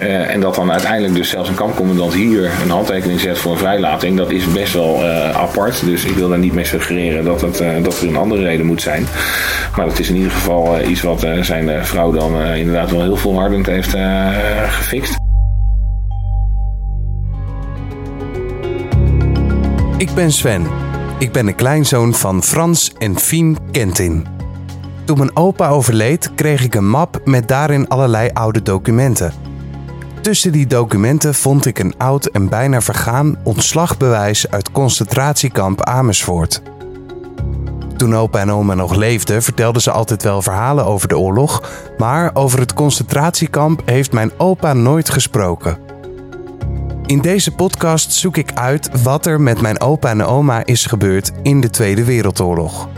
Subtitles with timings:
[0.00, 3.58] Uh, en dat dan uiteindelijk dus zelfs een kampcommandant hier een handtekening zet voor een
[3.58, 5.84] vrijlating, dat is best wel uh, apart.
[5.84, 8.66] Dus ik wil daar niet mee suggereren dat, het, uh, dat er een andere reden
[8.66, 9.06] moet zijn.
[9.76, 13.66] Maar dat is in ieder geval iets wat zijn vrouw dan inderdaad wel heel volhardend
[13.66, 13.94] heeft
[14.68, 15.18] gefixt.
[19.96, 20.66] Ik ben Sven.
[21.18, 24.26] Ik ben de kleinzoon van Frans en Fien Kentin.
[25.04, 29.32] Toen mijn opa overleed, kreeg ik een map met daarin allerlei oude documenten.
[30.20, 36.62] Tussen die documenten vond ik een oud en bijna vergaan ontslagbewijs uit concentratiekamp Amersfoort.
[37.96, 42.30] Toen opa en oma nog leefden, vertelden ze altijd wel verhalen over de oorlog, maar
[42.34, 45.78] over het concentratiekamp heeft mijn opa nooit gesproken.
[47.06, 51.32] In deze podcast zoek ik uit wat er met mijn opa en oma is gebeurd
[51.42, 52.88] in de Tweede Wereldoorlog.